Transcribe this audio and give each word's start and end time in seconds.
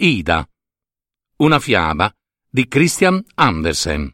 Ida. 0.00 0.48
Una 1.38 1.58
fiaba 1.58 2.14
di 2.48 2.68
Christian 2.68 3.20
Andersen. 3.34 4.12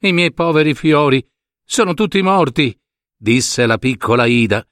I 0.00 0.12
miei 0.12 0.32
poveri 0.32 0.72
fiori 0.72 1.22
sono 1.62 1.92
tutti 1.92 2.22
morti, 2.22 2.74
disse 3.14 3.66
la 3.66 3.76
piccola 3.76 4.24
Ida. 4.24 4.66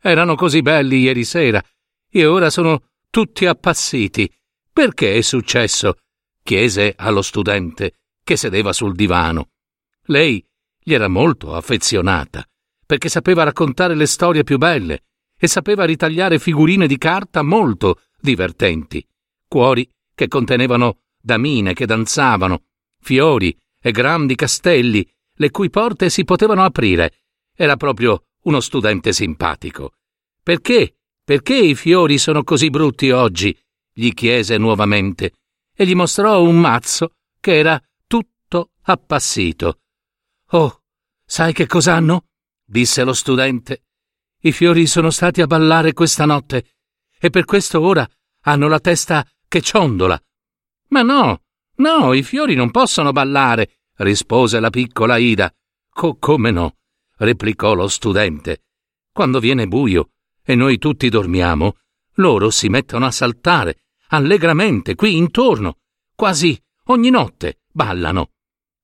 Erano 0.00 0.36
così 0.36 0.62
belli 0.62 0.98
ieri 0.98 1.24
sera 1.24 1.60
e 2.08 2.26
ora 2.26 2.48
sono 2.48 2.90
tutti 3.10 3.46
appassiti. 3.46 4.32
Perché 4.72 5.16
è 5.16 5.22
successo? 5.22 5.98
chiese 6.40 6.94
allo 6.96 7.22
studente 7.22 7.98
che 8.22 8.36
sedeva 8.36 8.72
sul 8.72 8.94
divano. 8.94 9.50
Lei 10.02 10.46
gli 10.78 10.94
era 10.94 11.08
molto 11.08 11.56
affezionata, 11.56 12.48
perché 12.90 13.08
sapeva 13.08 13.44
raccontare 13.44 13.94
le 13.94 14.06
storie 14.06 14.42
più 14.42 14.58
belle 14.58 15.04
e 15.38 15.46
sapeva 15.46 15.84
ritagliare 15.84 16.40
figurine 16.40 16.88
di 16.88 16.98
carta 16.98 17.40
molto 17.40 18.00
divertenti, 18.20 19.06
cuori 19.46 19.88
che 20.12 20.26
contenevano 20.26 21.02
damine 21.22 21.72
che 21.72 21.86
danzavano, 21.86 22.64
fiori 23.00 23.56
e 23.80 23.92
grandi 23.92 24.34
castelli, 24.34 25.08
le 25.34 25.50
cui 25.52 25.70
porte 25.70 26.10
si 26.10 26.24
potevano 26.24 26.64
aprire. 26.64 27.12
Era 27.54 27.76
proprio 27.76 28.24
uno 28.42 28.58
studente 28.58 29.12
simpatico. 29.12 29.92
Perché? 30.42 30.96
Perché 31.22 31.58
i 31.58 31.76
fiori 31.76 32.18
sono 32.18 32.42
così 32.42 32.70
brutti 32.70 33.12
oggi? 33.12 33.56
gli 33.92 34.12
chiese 34.12 34.58
nuovamente 34.58 35.34
e 35.76 35.86
gli 35.86 35.94
mostrò 35.94 36.42
un 36.42 36.58
mazzo 36.58 37.12
che 37.38 37.56
era 37.56 37.80
tutto 38.08 38.70
appassito. 38.82 39.78
Oh, 40.48 40.82
sai 41.24 41.52
che 41.52 41.68
cos'hanno? 41.68 42.24
Disse 42.70 43.02
lo 43.02 43.12
studente. 43.12 43.86
I 44.42 44.52
fiori 44.52 44.86
sono 44.86 45.10
stati 45.10 45.40
a 45.40 45.46
ballare 45.46 45.92
questa 45.92 46.24
notte 46.24 46.76
e 47.18 47.28
per 47.28 47.44
questo 47.44 47.80
ora 47.80 48.08
hanno 48.44 48.68
la 48.68 48.78
testa 48.78 49.26
che 49.48 49.60
ciondola. 49.60 50.18
Ma 50.88 51.02
no, 51.02 51.42
no, 51.76 52.12
i 52.12 52.22
fiori 52.22 52.54
non 52.54 52.70
possono 52.70 53.10
ballare, 53.10 53.80
rispose 53.96 54.60
la 54.60 54.70
piccola 54.70 55.16
Ida. 55.16 55.52
Co- 55.92 56.16
come 56.18 56.52
no? 56.52 56.76
replicò 57.16 57.74
lo 57.74 57.88
studente. 57.88 58.62
Quando 59.12 59.40
viene 59.40 59.66
buio 59.66 60.10
e 60.42 60.54
noi 60.54 60.78
tutti 60.78 61.08
dormiamo, 61.08 61.76
loro 62.14 62.50
si 62.50 62.68
mettono 62.68 63.04
a 63.04 63.10
saltare 63.10 63.82
allegramente 64.12 64.94
qui 64.94 65.16
intorno, 65.16 65.78
quasi 66.14 66.58
ogni 66.84 67.10
notte 67.10 67.62
ballano. 67.70 68.30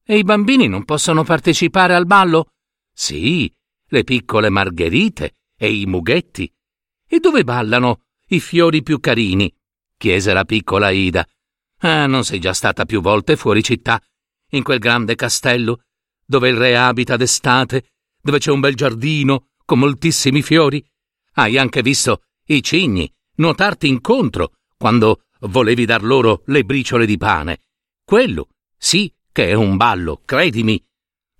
E 0.04 0.18
i 0.18 0.24
bambini 0.24 0.66
non 0.68 0.84
possono 0.84 1.22
partecipare 1.22 1.94
al 1.94 2.06
ballo? 2.06 2.50
Sì, 2.92 3.52
le 3.88 4.04
piccole 4.04 4.48
margherite 4.50 5.36
e 5.56 5.72
i 5.72 5.86
mughetti. 5.86 6.52
E 7.08 7.18
dove 7.20 7.44
ballano 7.44 8.02
i 8.28 8.40
fiori 8.40 8.82
più 8.82 9.00
carini? 9.00 9.52
chiese 9.96 10.32
la 10.32 10.44
piccola 10.44 10.90
Ida. 10.90 11.26
Ah, 11.80 12.06
non 12.06 12.24
sei 12.24 12.38
già 12.38 12.52
stata 12.52 12.84
più 12.84 13.00
volte 13.00 13.36
fuori 13.36 13.62
città, 13.62 14.02
in 14.50 14.62
quel 14.62 14.78
grande 14.78 15.14
castello, 15.14 15.82
dove 16.24 16.48
il 16.48 16.56
re 16.56 16.76
abita 16.76 17.16
d'estate, 17.16 17.90
dove 18.20 18.38
c'è 18.38 18.50
un 18.50 18.60
bel 18.60 18.74
giardino 18.74 19.48
con 19.64 19.78
moltissimi 19.78 20.42
fiori? 20.42 20.84
Hai 21.34 21.58
anche 21.58 21.82
visto 21.82 22.22
i 22.46 22.62
cigni 22.62 23.10
nuotarti 23.36 23.86
incontro 23.86 24.52
quando 24.76 25.24
volevi 25.40 25.84
dar 25.84 26.02
loro 26.02 26.42
le 26.46 26.64
briciole 26.64 27.06
di 27.06 27.16
pane. 27.16 27.60
Quello, 28.04 28.48
sì, 28.76 29.12
che 29.32 29.48
è 29.48 29.52
un 29.54 29.76
ballo, 29.76 30.22
credimi. 30.24 30.82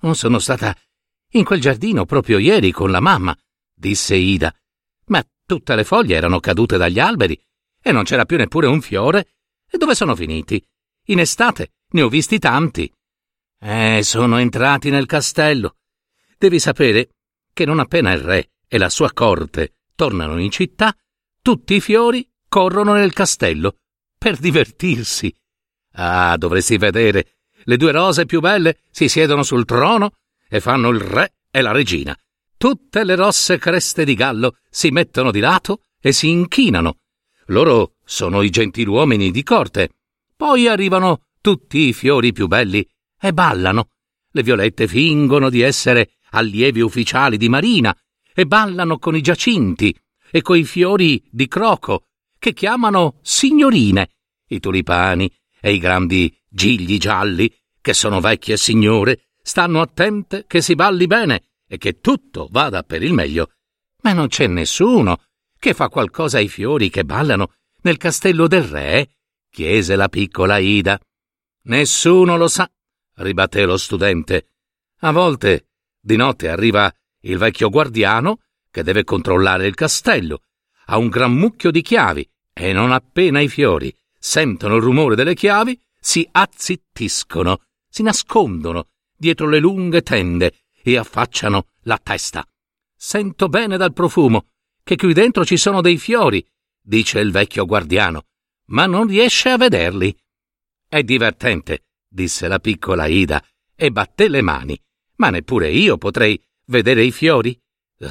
Non 0.00 0.14
sono 0.14 0.38
stata 0.38 0.76
in 1.32 1.44
quel 1.44 1.60
giardino 1.60 2.04
proprio 2.04 2.38
ieri 2.38 2.70
con 2.70 2.90
la 2.90 3.00
mamma, 3.00 3.36
disse 3.74 4.14
Ida. 4.14 4.54
Ma 5.06 5.24
tutte 5.44 5.74
le 5.74 5.84
foglie 5.84 6.16
erano 6.16 6.40
cadute 6.40 6.76
dagli 6.76 6.98
alberi 6.98 7.40
e 7.82 7.92
non 7.92 8.04
c'era 8.04 8.24
più 8.24 8.36
neppure 8.36 8.66
un 8.66 8.80
fiore. 8.80 9.34
E 9.68 9.78
dove 9.78 9.94
sono 9.94 10.14
finiti? 10.14 10.64
In 11.06 11.20
estate 11.20 11.74
ne 11.90 12.02
ho 12.02 12.08
visti 12.08 12.38
tanti. 12.38 12.92
Eh, 13.58 14.00
sono 14.02 14.38
entrati 14.38 14.90
nel 14.90 15.06
castello. 15.06 15.76
Devi 16.38 16.58
sapere 16.58 17.10
che 17.52 17.64
non 17.64 17.78
appena 17.78 18.12
il 18.12 18.20
re 18.20 18.50
e 18.68 18.78
la 18.78 18.88
sua 18.88 19.12
corte 19.12 19.74
tornano 19.94 20.38
in 20.38 20.50
città, 20.50 20.94
tutti 21.40 21.74
i 21.74 21.80
fiori 21.80 22.28
corrono 22.48 22.92
nel 22.92 23.12
castello 23.12 23.76
per 24.18 24.36
divertirsi. 24.36 25.34
Ah, 25.92 26.36
dovresti 26.36 26.76
vedere. 26.76 27.36
Le 27.64 27.76
due 27.76 27.92
rose 27.92 28.26
più 28.26 28.40
belle 28.40 28.80
si 28.90 29.08
siedono 29.08 29.42
sul 29.42 29.64
trono 29.64 30.12
e 30.48 30.60
fanno 30.60 30.88
il 30.90 31.00
re 31.00 31.34
e 31.50 31.60
la 31.60 31.72
regina. 31.72 32.16
Tutte 32.56 33.04
le 33.04 33.14
rosse 33.14 33.58
creste 33.58 34.04
di 34.04 34.14
gallo 34.14 34.56
si 34.70 34.90
mettono 34.90 35.30
di 35.30 35.40
lato 35.40 35.82
e 36.00 36.12
si 36.12 36.28
inchinano. 36.28 36.98
Loro 37.46 37.94
sono 38.04 38.42
i 38.42 38.50
gentiluomini 38.50 39.30
di 39.30 39.42
corte. 39.42 39.90
Poi 40.34 40.66
arrivano 40.66 41.26
tutti 41.40 41.88
i 41.88 41.92
fiori 41.92 42.32
più 42.32 42.46
belli 42.46 42.86
e 43.20 43.32
ballano. 43.32 43.90
Le 44.30 44.42
violette 44.42 44.88
fingono 44.88 45.48
di 45.48 45.60
essere 45.60 46.12
allievi 46.30 46.80
ufficiali 46.80 47.36
di 47.36 47.48
marina 47.48 47.96
e 48.34 48.46
ballano 48.46 48.98
con 48.98 49.16
i 49.16 49.20
giacinti 49.20 49.96
e 50.30 50.42
coi 50.42 50.64
fiori 50.64 51.22
di 51.30 51.46
croco 51.46 52.08
che 52.38 52.52
chiamano 52.52 53.18
signorine, 53.22 54.10
i 54.48 54.60
tulipani 54.60 55.30
e 55.60 55.72
i 55.72 55.78
grandi 55.78 56.34
gigli 56.48 56.98
gialli, 56.98 57.52
che 57.80 57.94
sono 57.94 58.20
vecchie 58.20 58.56
signore, 58.56 59.25
stanno 59.46 59.80
attente 59.80 60.44
che 60.48 60.60
si 60.60 60.74
balli 60.74 61.06
bene 61.06 61.44
e 61.68 61.78
che 61.78 62.00
tutto 62.00 62.48
vada 62.50 62.82
per 62.82 63.04
il 63.04 63.12
meglio. 63.12 63.52
Ma 64.02 64.12
non 64.12 64.26
c'è 64.26 64.48
nessuno 64.48 65.22
che 65.56 65.72
fa 65.72 65.88
qualcosa 65.88 66.38
ai 66.38 66.48
fiori 66.48 66.90
che 66.90 67.04
ballano 67.04 67.52
nel 67.82 67.96
castello 67.96 68.48
del 68.48 68.64
re? 68.64 69.08
chiese 69.48 69.94
la 69.94 70.08
piccola 70.08 70.58
Ida. 70.58 70.98
Nessuno 71.62 72.36
lo 72.36 72.48
sa, 72.48 72.68
ribatté 73.18 73.64
lo 73.64 73.76
studente. 73.76 74.48
A 75.00 75.12
volte 75.12 75.68
di 76.00 76.16
notte 76.16 76.48
arriva 76.48 76.92
il 77.20 77.38
vecchio 77.38 77.70
guardiano 77.70 78.40
che 78.68 78.82
deve 78.82 79.04
controllare 79.04 79.68
il 79.68 79.74
castello. 79.74 80.40
Ha 80.86 80.98
un 80.98 81.08
gran 81.08 81.32
mucchio 81.32 81.70
di 81.70 81.82
chiavi 81.82 82.28
e 82.52 82.72
non 82.72 82.90
appena 82.90 83.38
i 83.40 83.48
fiori 83.48 83.94
sentono 84.18 84.74
il 84.74 84.82
rumore 84.82 85.14
delle 85.14 85.34
chiavi 85.34 85.80
si 86.00 86.28
azzittiscono, 86.30 87.60
si 87.88 88.02
nascondono 88.02 88.88
dietro 89.16 89.48
le 89.48 89.58
lunghe 89.58 90.02
tende 90.02 90.52
e 90.82 90.96
affacciano 90.96 91.68
la 91.82 91.98
testa. 91.98 92.46
Sento 92.94 93.48
bene 93.48 93.76
dal 93.76 93.92
profumo 93.92 94.48
che 94.82 94.94
qui 94.96 95.12
dentro 95.12 95.44
ci 95.44 95.56
sono 95.56 95.80
dei 95.80 95.98
fiori, 95.98 96.46
dice 96.80 97.18
il 97.18 97.32
vecchio 97.32 97.66
guardiano, 97.66 98.26
ma 98.66 98.86
non 98.86 99.08
riesce 99.08 99.48
a 99.48 99.56
vederli. 99.56 100.16
È 100.88 101.02
divertente, 101.02 101.86
disse 102.06 102.46
la 102.46 102.60
piccola 102.60 103.06
Ida 103.06 103.44
e 103.74 103.90
batté 103.90 104.28
le 104.28 104.42
mani. 104.42 104.80
Ma 105.16 105.30
neppure 105.30 105.70
io 105.70 105.98
potrei 105.98 106.40
vedere 106.66 107.02
i 107.02 107.10
fiori? 107.10 107.60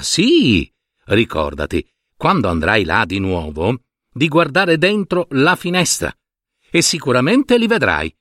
Sì, 0.01 0.69
ricordati, 1.05 1.87
quando 2.17 2.49
andrai 2.49 2.83
là 2.83 3.05
di 3.05 3.19
nuovo, 3.19 3.79
di 4.11 4.27
guardare 4.27 4.77
dentro 4.77 5.27
la 5.29 5.55
finestra 5.55 6.13
e 6.69 6.81
sicuramente 6.81 7.57
li 7.57 7.67
vedrai. 7.67 8.13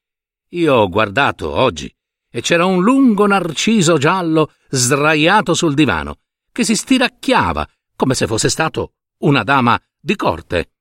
Io 0.51 0.75
ho 0.75 0.89
guardato 0.89 1.51
oggi 1.51 1.93
e 2.35 2.41
c'era 2.41 2.65
un 2.65 2.83
lungo 2.83 3.29
narciso 3.29 3.97
giallo 3.97 4.55
sdraiato 4.69 5.55
sul 5.55 5.73
divano 5.73 6.19
che 6.51 6.65
si 6.65 6.75
stiracchiava 6.75 7.65
come 7.95 8.15
se 8.15 8.27
fosse 8.27 8.49
stato 8.49 8.95
una 9.19 9.45
dama 9.45 9.81
di 10.01 10.17
corte. 10.17 10.73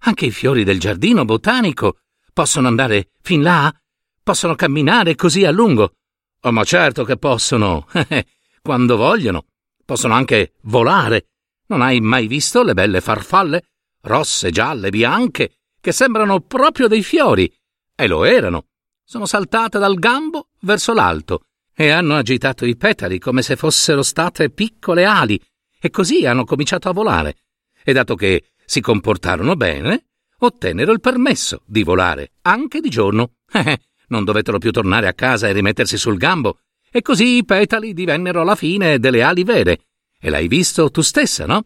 Anche 0.00 0.26
i 0.26 0.30
fiori 0.30 0.64
del 0.64 0.78
giardino 0.78 1.24
botanico 1.24 2.00
possono 2.34 2.68
andare 2.68 3.12
fin 3.22 3.40
là? 3.42 3.74
Possono 4.22 4.54
camminare 4.54 5.14
così 5.14 5.46
a 5.46 5.50
lungo? 5.50 5.94
Oh, 6.42 6.52
ma 6.52 6.62
certo 6.62 7.04
che 7.04 7.16
possono, 7.16 7.86
quando 8.60 8.96
vogliono. 8.96 9.46
Possono 9.84 10.12
anche 10.12 10.54
volare. 10.64 11.28
Non 11.68 11.80
hai 11.80 12.02
mai 12.02 12.26
visto 12.26 12.62
le 12.62 12.74
belle 12.74 13.00
farfalle 13.00 13.64
rosse, 14.02 14.50
gialle, 14.50 14.90
bianche, 14.90 15.56
che 15.80 15.92
sembrano 15.92 16.40
proprio 16.40 16.86
dei 16.86 17.02
fiori. 17.02 17.50
E 17.94 18.06
lo 18.06 18.24
erano. 18.24 18.66
Sono 19.04 19.26
saltate 19.26 19.78
dal 19.78 19.96
gambo 19.96 20.48
verso 20.60 20.92
l'alto 20.92 21.44
e 21.74 21.90
hanno 21.90 22.16
agitato 22.16 22.64
i 22.64 22.76
petali 22.76 23.18
come 23.18 23.42
se 23.42 23.56
fossero 23.56 24.02
state 24.02 24.50
piccole 24.50 25.04
ali 25.04 25.40
e 25.80 25.90
così 25.90 26.26
hanno 26.26 26.44
cominciato 26.44 26.88
a 26.88 26.92
volare. 26.92 27.36
E 27.82 27.92
dato 27.92 28.14
che 28.14 28.52
si 28.64 28.80
comportarono 28.80 29.56
bene, 29.56 30.06
ottennero 30.38 30.92
il 30.92 31.00
permesso 31.00 31.62
di 31.66 31.82
volare 31.82 32.32
anche 32.42 32.80
di 32.80 32.88
giorno. 32.88 33.32
Eh, 33.52 33.78
non 34.08 34.24
dovettero 34.24 34.58
più 34.58 34.70
tornare 34.70 35.08
a 35.08 35.12
casa 35.12 35.48
e 35.48 35.52
rimettersi 35.52 35.98
sul 35.98 36.16
gambo, 36.16 36.60
e 36.90 37.02
così 37.02 37.36
i 37.36 37.44
petali 37.44 37.92
divennero 37.94 38.42
alla 38.42 38.54
fine 38.54 38.98
delle 38.98 39.22
ali 39.22 39.44
vere. 39.44 39.86
E 40.20 40.30
l'hai 40.30 40.48
visto 40.48 40.90
tu 40.90 41.00
stessa, 41.00 41.46
no? 41.46 41.64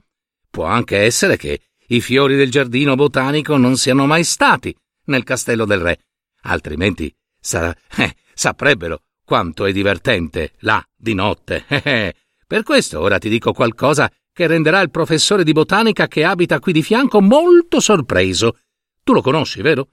Può 0.50 0.65
anche 0.65 0.99
essere 0.99 1.37
che 1.37 1.61
i 1.88 2.00
fiori 2.00 2.37
del 2.37 2.50
giardino 2.50 2.94
botanico 2.94 3.56
non 3.56 3.77
siano 3.77 4.06
mai 4.06 4.25
stati 4.25 4.75
nel 5.06 5.25
castello 5.25 5.65
del 5.65 5.81
re, 5.81 5.99
altrimenti 6.43 7.12
sa- 7.47 7.75
eh, 7.97 8.17
saprebbero 8.35 9.03
quanto 9.25 9.65
è 9.65 9.73
divertente 9.73 10.53
là 10.61 10.85
di 10.95 11.15
notte. 11.15 11.65
per 12.47 12.63
questo 12.65 13.01
ora 13.01 13.19
ti 13.19 13.29
dico 13.29 13.53
qualcosa 13.53 14.11
che 14.33 14.47
renderà 14.47 14.81
il 14.81 14.91
professore 14.91 15.45
di 15.45 15.53
botanica 15.53 16.09
che 16.09 16.25
abita 16.25 16.59
qui 16.59 16.73
di 16.73 16.83
fianco 16.83 17.23
molto 17.23 17.81
sorpreso. 17.81 18.59
Tu 19.03 19.13
lo 19.13 19.23
conosci, 19.23 19.63
vero? 19.63 19.91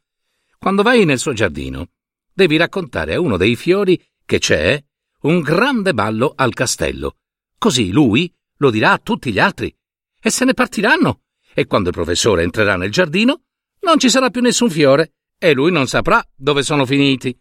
Quando 0.58 0.82
vai 0.82 1.06
nel 1.06 1.20
suo 1.20 1.34
giardino, 1.34 1.90
devi 2.34 2.58
raccontare 2.58 3.14
a 3.14 3.20
uno 3.20 3.38
dei 3.38 3.56
fiori 3.56 4.02
che 4.26 4.40
c'è 4.40 4.84
un 5.22 5.40
grande 5.42 5.94
ballo 5.94 6.34
al 6.36 6.54
castello. 6.54 7.18
Così 7.58 7.92
lui 7.92 8.34
lo 8.58 8.70
dirà 8.70 8.92
a 8.92 8.98
tutti 8.98 9.32
gli 9.32 9.40
altri 9.40 9.74
e 10.20 10.30
se 10.30 10.44
ne 10.44 10.54
partiranno. 10.54 11.22
E 11.54 11.68
quando 11.68 11.90
il 11.90 11.96
professore 11.96 12.44
entrerà 12.44 12.76
nel 12.76 12.92
giardino, 12.92 13.44
non 13.82 14.00
ci 14.00 14.10
sarà 14.10 14.30
più 14.30 14.42
nessun 14.42 14.70
fiore 14.70 15.14
e 15.38 15.54
lui 15.54 15.72
non 15.72 15.88
saprà 15.88 16.26
dove 16.36 16.64
sono 16.64 16.86
finiti. 16.86 17.38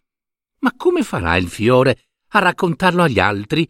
Ma 0.63 0.73
come 0.77 1.05
farà 1.05 1.37
il 1.37 1.49
fiore 1.49 2.07
a 2.31 2.41
raccontarlo 2.41 3.03
agli 3.03 3.21
altri? 3.21 3.69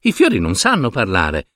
I 0.00 0.12
fiori 0.12 0.40
non 0.40 0.54
sanno 0.54 0.90
parlare 0.90 1.48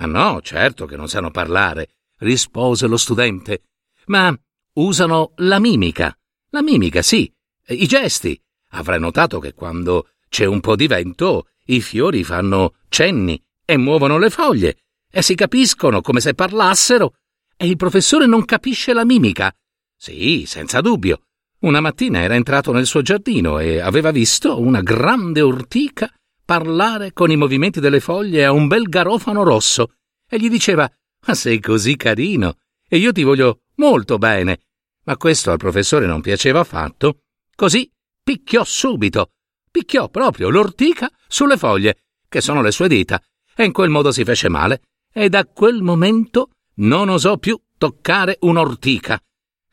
Ah 0.00 0.06
no, 0.06 0.40
certo 0.42 0.86
che 0.86 0.96
non 0.96 1.08
sanno 1.08 1.32
parlare, 1.32 1.88
rispose 2.18 2.86
lo 2.86 2.96
studente, 2.96 3.62
ma 4.06 4.36
usano 4.74 5.32
la 5.36 5.58
mimica. 5.58 6.16
La 6.50 6.62
mimica, 6.62 7.02
sì, 7.02 7.30
i 7.66 7.86
gesti. 7.86 8.40
Avrai 8.72 9.00
notato 9.00 9.40
che 9.40 9.54
quando 9.54 10.10
c'è 10.28 10.44
un 10.44 10.60
po' 10.60 10.76
di 10.76 10.86
vento, 10.86 11.48
i 11.66 11.80
fiori 11.80 12.22
fanno 12.22 12.74
cenni 12.88 13.42
e 13.64 13.76
muovono 13.76 14.18
le 14.18 14.30
foglie 14.30 14.78
e 15.10 15.20
si 15.22 15.34
capiscono 15.34 16.00
come 16.00 16.20
se 16.20 16.34
parlassero. 16.34 17.14
E 17.56 17.66
il 17.66 17.76
professore 17.76 18.26
non 18.26 18.44
capisce 18.44 18.92
la 18.92 19.04
mimica. 19.04 19.52
Sì, 19.96 20.44
senza 20.46 20.80
dubbio. 20.80 21.22
Una 21.60 21.80
mattina 21.80 22.20
era 22.20 22.36
entrato 22.36 22.70
nel 22.70 22.86
suo 22.86 23.02
giardino 23.02 23.58
e 23.58 23.80
aveva 23.80 24.12
visto 24.12 24.60
una 24.60 24.80
grande 24.80 25.40
ortica 25.40 26.08
parlare 26.44 27.12
con 27.12 27.32
i 27.32 27.36
movimenti 27.36 27.80
delle 27.80 27.98
foglie 27.98 28.44
a 28.44 28.52
un 28.52 28.68
bel 28.68 28.88
garofano 28.88 29.42
rosso 29.42 29.94
e 30.28 30.38
gli 30.38 30.48
diceva 30.48 30.88
Ma 31.26 31.34
sei 31.34 31.58
così 31.58 31.96
carino 31.96 32.58
e 32.88 32.98
io 32.98 33.10
ti 33.10 33.24
voglio 33.24 33.62
molto 33.76 34.18
bene. 34.18 34.60
Ma 35.04 35.16
questo 35.16 35.50
al 35.50 35.58
professore 35.58 36.06
non 36.06 36.20
piaceva 36.20 36.60
affatto. 36.60 37.22
Così 37.56 37.90
picchiò 38.22 38.62
subito. 38.62 39.32
Picchiò 39.68 40.08
proprio 40.10 40.50
l'ortica 40.50 41.10
sulle 41.26 41.56
foglie, 41.56 42.04
che 42.28 42.40
sono 42.40 42.62
le 42.62 42.70
sue 42.70 42.86
dita, 42.86 43.20
e 43.56 43.64
in 43.64 43.72
quel 43.72 43.90
modo 43.90 44.12
si 44.12 44.22
fece 44.22 44.48
male. 44.48 44.82
E 45.12 45.28
da 45.28 45.44
quel 45.44 45.82
momento 45.82 46.50
non 46.76 47.08
osò 47.08 47.36
più 47.38 47.60
toccare 47.76 48.36
un'ortica. 48.40 49.20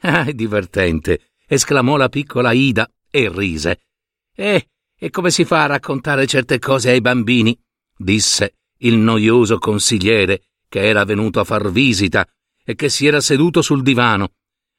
Ah, 0.05 0.25
è 0.25 0.33
divertente, 0.33 1.31
esclamò 1.47 1.97
la 1.97 2.09
piccola 2.09 2.51
Ida 2.51 2.89
e 3.09 3.29
rise. 3.33 3.81
Eh, 4.35 4.69
e 4.97 5.09
come 5.09 5.29
si 5.29 5.45
fa 5.45 5.63
a 5.63 5.67
raccontare 5.67 6.25
certe 6.27 6.59
cose 6.59 6.89
ai 6.89 7.01
bambini? 7.01 7.57
disse 7.97 8.55
il 8.79 8.97
noioso 8.97 9.57
consigliere 9.57 10.41
che 10.67 10.85
era 10.85 11.05
venuto 11.05 11.39
a 11.39 11.43
far 11.43 11.71
visita 11.71 12.27
e 12.63 12.75
che 12.75 12.89
si 12.89 13.05
era 13.05 13.21
seduto 13.21 13.61
sul 13.61 13.81
divano. 13.81 14.33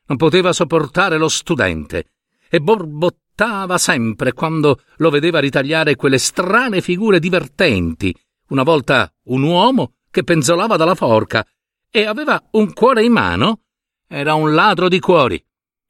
Non 0.07 0.19
poteva 0.19 0.53
sopportare 0.53 1.17
lo 1.17 1.29
studente 1.29 2.13
e 2.49 2.61
borbottava 2.61 3.79
sempre 3.79 4.33
quando 4.33 4.81
lo 4.97 5.11
vedeva 5.11 5.39
ritagliare 5.39 5.97
quelle 5.97 6.19
strane 6.19 6.81
figure 6.81 7.19
divertenti. 7.19 8.15
Una 8.49 8.63
volta 8.63 9.13
un 9.25 9.43
uomo 9.43 9.95
che 10.11 10.23
penzolava 10.23 10.77
dalla 10.77 10.95
forca 10.95 11.47
e 11.91 12.05
aveva 12.05 12.43
un 12.53 12.73
cuore 12.73 13.05
in 13.05 13.13
mano. 13.13 13.63
Era 14.07 14.35
un 14.35 14.55
ladro 14.55 14.89
di 14.89 15.01
cuori. 15.01 15.43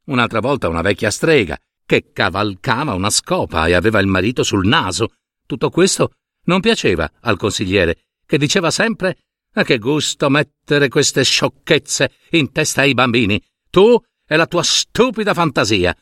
Un'altra 0.06 0.40
volta 0.40 0.68
una 0.68 0.82
vecchia 0.82 1.10
strega 1.10 1.58
che 1.84 2.10
cavalcava 2.12 2.94
una 2.94 3.10
scopa 3.10 3.66
e 3.66 3.74
aveva 3.74 4.00
il 4.00 4.06
marito 4.06 4.42
sul 4.42 4.66
naso. 4.66 5.12
Tutto 5.46 5.70
questo 5.70 6.14
non 6.44 6.60
piaceva 6.60 7.10
al 7.20 7.36
consigliere, 7.36 8.06
che 8.26 8.38
diceva 8.38 8.70
sempre 8.70 9.18
a 9.54 9.62
che 9.62 9.78
gusto 9.78 10.28
mettere 10.28 10.88
queste 10.88 11.24
sciocchezze 11.24 12.12
in 12.30 12.52
testa 12.52 12.82
ai 12.82 12.94
bambini, 12.94 13.42
tu 13.70 13.98
e 14.26 14.36
la 14.36 14.46
tua 14.46 14.62
stupida 14.62 15.32
fantasia. 15.32 15.96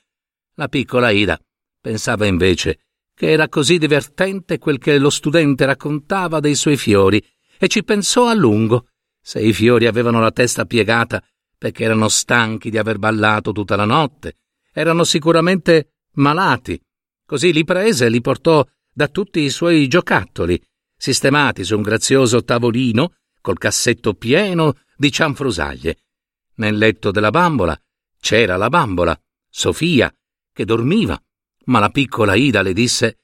La 0.54 0.68
piccola 0.68 1.10
Ida 1.10 1.38
pensava 1.80 2.26
invece 2.26 2.80
che 3.14 3.30
era 3.30 3.48
così 3.48 3.78
divertente 3.78 4.58
quel 4.58 4.78
che 4.78 4.98
lo 4.98 5.10
studente 5.10 5.64
raccontava 5.66 6.40
dei 6.40 6.56
suoi 6.56 6.76
fiori 6.76 7.24
e 7.58 7.68
ci 7.68 7.84
pensò 7.84 8.26
a 8.26 8.34
lungo. 8.34 8.88
Se 9.20 9.40
i 9.40 9.52
fiori 9.52 9.86
avevano 9.86 10.20
la 10.20 10.32
testa 10.32 10.64
piegata 10.64 11.22
perché 11.64 11.84
erano 11.84 12.10
stanchi 12.10 12.68
di 12.68 12.76
aver 12.76 12.98
ballato 12.98 13.52
tutta 13.52 13.74
la 13.74 13.86
notte, 13.86 14.36
erano 14.70 15.02
sicuramente 15.02 15.94
malati. 16.16 16.78
Così 17.24 17.54
li 17.54 17.64
prese 17.64 18.04
e 18.04 18.10
li 18.10 18.20
portò 18.20 18.62
da 18.92 19.08
tutti 19.08 19.40
i 19.40 19.48
suoi 19.48 19.88
giocattoli, 19.88 20.62
sistemati 20.94 21.64
su 21.64 21.74
un 21.74 21.80
grazioso 21.80 22.44
tavolino 22.44 23.14
col 23.40 23.56
cassetto 23.56 24.12
pieno 24.12 24.74
di 24.94 25.10
cianfrusaglie. 25.10 25.96
Nel 26.56 26.76
letto 26.76 27.10
della 27.10 27.30
bambola 27.30 27.80
c'era 28.20 28.58
la 28.58 28.68
bambola, 28.68 29.18
Sofia, 29.48 30.14
che 30.52 30.66
dormiva, 30.66 31.18
ma 31.64 31.78
la 31.78 31.88
piccola 31.88 32.34
Ida 32.34 32.60
le 32.60 32.74
disse 32.74 33.20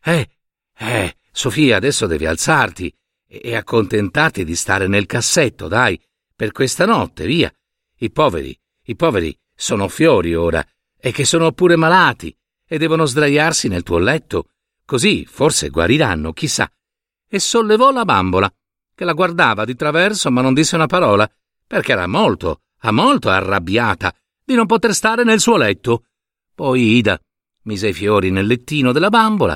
Eh, 0.00 0.30
eh, 0.78 1.16
Sofia, 1.32 1.74
adesso 1.74 2.06
devi 2.06 2.26
alzarti 2.26 2.94
e, 3.26 3.56
accontentarti 3.56 4.44
di 4.44 4.54
stare 4.54 4.86
nel 4.86 5.06
cassetto, 5.06 5.66
dai, 5.66 6.00
per 6.36 6.52
questa 6.52 6.86
notte, 6.86 7.26
via. 7.26 7.52
I 8.02 8.10
poveri, 8.10 8.58
i 8.84 8.96
poveri 8.96 9.38
sono 9.54 9.86
fiori 9.88 10.34
ora 10.34 10.66
e 10.98 11.12
che 11.12 11.26
sono 11.26 11.52
pure 11.52 11.76
malati 11.76 12.34
e 12.66 12.78
devono 12.78 13.04
sdraiarsi 13.04 13.68
nel 13.68 13.82
tuo 13.82 13.98
letto. 13.98 14.48
Così 14.86 15.26
forse 15.26 15.68
guariranno, 15.68 16.32
chissà. 16.32 16.70
E 17.28 17.38
sollevò 17.38 17.90
la 17.90 18.06
bambola, 18.06 18.50
che 18.94 19.04
la 19.04 19.12
guardava 19.12 19.66
di 19.66 19.76
traverso 19.76 20.30
ma 20.30 20.40
non 20.40 20.54
disse 20.54 20.76
una 20.76 20.86
parola, 20.86 21.30
perché 21.66 21.92
era 21.92 22.06
molto, 22.06 22.62
a 22.78 22.90
molto 22.90 23.28
arrabbiata 23.28 24.14
di 24.42 24.54
non 24.54 24.64
poter 24.64 24.94
stare 24.94 25.22
nel 25.22 25.40
suo 25.40 25.58
letto. 25.58 26.06
Poi 26.54 26.96
Ida 26.96 27.20
mise 27.64 27.88
i 27.88 27.92
fiori 27.92 28.30
nel 28.30 28.46
lettino 28.46 28.92
della 28.92 29.10
bambola, 29.10 29.54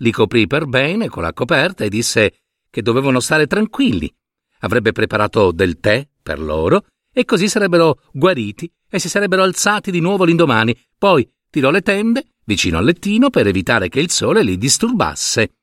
li 0.00 0.12
coprì 0.12 0.46
per 0.46 0.66
bene 0.66 1.08
con 1.08 1.22
la 1.22 1.32
coperta 1.32 1.82
e 1.82 1.88
disse 1.88 2.40
che 2.68 2.82
dovevano 2.82 3.20
stare 3.20 3.46
tranquilli. 3.46 4.14
Avrebbe 4.60 4.92
preparato 4.92 5.50
del 5.50 5.80
tè 5.80 6.06
per 6.22 6.38
loro 6.38 6.84
e 7.18 7.24
così 7.24 7.48
sarebbero 7.48 8.02
guariti 8.12 8.70
e 8.90 8.98
si 8.98 9.08
sarebbero 9.08 9.42
alzati 9.42 9.90
di 9.90 10.00
nuovo 10.00 10.24
l'indomani. 10.24 10.78
Poi 10.98 11.26
tirò 11.48 11.70
le 11.70 11.80
tende 11.80 12.24
vicino 12.44 12.76
al 12.76 12.84
lettino 12.84 13.30
per 13.30 13.46
evitare 13.46 13.88
che 13.88 14.00
il 14.00 14.10
sole 14.10 14.42
li 14.42 14.58
disturbasse. 14.58 15.54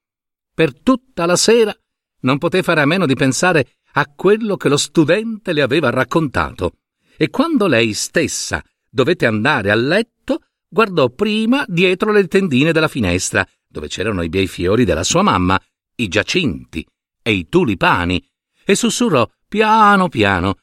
Per 0.51 0.81
tutta 0.81 1.27
la 1.27 1.35
sera 1.35 1.71
non 2.21 2.39
poté 2.39 2.63
fare 2.63 2.81
a 2.81 2.87
meno 2.87 3.05
di 3.05 3.13
pensare 3.13 3.75
a 3.91 4.07
quello 4.07 4.57
che 4.57 4.67
lo 4.67 4.77
studente 4.77 5.53
le 5.53 5.61
aveva 5.61 5.91
raccontato. 5.91 6.77
E 7.15 7.29
quando 7.29 7.67
lei 7.67 7.93
stessa 7.93 8.59
dovette 8.89 9.27
andare 9.27 9.69
a 9.69 9.75
letto, 9.75 10.39
guardò 10.67 11.09
prima 11.09 11.63
dietro 11.67 12.11
le 12.11 12.25
tendine 12.25 12.71
della 12.71 12.87
finestra, 12.87 13.47
dove 13.67 13.89
c'erano 13.89 14.23
i 14.23 14.29
bei 14.29 14.47
fiori 14.47 14.85
della 14.85 15.03
sua 15.03 15.21
mamma, 15.21 15.61
i 15.97 16.07
giacinti 16.07 16.83
e 17.21 17.31
i 17.31 17.47
tulipani, 17.47 18.27
e 18.65 18.73
sussurrò 18.73 19.29
piano 19.47 20.09
piano 20.09 20.55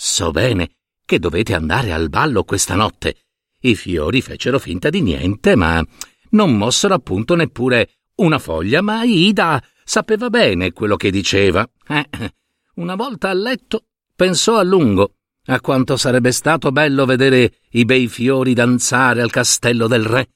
So 0.00 0.30
bene 0.30 0.76
che 1.04 1.18
dovete 1.18 1.54
andare 1.54 1.90
al 1.92 2.08
ballo 2.08 2.44
questa 2.44 2.76
notte. 2.76 3.24
I 3.62 3.74
fiori 3.74 4.22
fecero 4.22 4.60
finta 4.60 4.90
di 4.90 5.02
niente, 5.02 5.56
ma 5.56 5.84
non 6.30 6.56
mossero 6.56 6.94
appunto 6.94 7.34
neppure 7.34 8.02
una 8.18 8.38
foglia, 8.38 8.80
ma 8.80 9.02
Ida 9.02 9.60
sapeva 9.82 10.30
bene 10.30 10.72
quello 10.72 10.94
che 10.94 11.10
diceva. 11.10 11.68
Eh, 11.88 12.32
una 12.74 12.94
volta 12.94 13.30
a 13.30 13.32
letto 13.32 13.86
pensò 14.14 14.58
a 14.58 14.62
lungo 14.62 15.14
a 15.46 15.60
quanto 15.60 15.96
sarebbe 15.96 16.30
stato 16.30 16.70
bello 16.70 17.04
vedere 17.04 17.62
i 17.70 17.84
bei 17.84 18.06
fiori 18.06 18.54
danzare 18.54 19.20
al 19.20 19.32
castello 19.32 19.88
del 19.88 20.04
re. 20.04 20.28